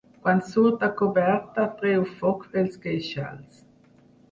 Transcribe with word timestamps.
Quan 0.21 0.39
surt 0.51 0.85
a 0.87 0.89
coberta 1.01 1.67
treu 1.83 2.07
foc 2.23 2.43
pels 2.55 2.83
queixals. 2.87 3.63